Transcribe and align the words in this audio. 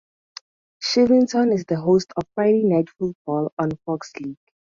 Shirvington 0.83 1.53
is 1.53 1.65
the 1.65 1.75
host 1.79 2.11
of 2.17 2.23
Friday 2.33 2.63
Night 2.63 2.89
Football 2.89 3.53
on 3.59 3.69
Fox 3.85 4.11
League. 4.19 4.35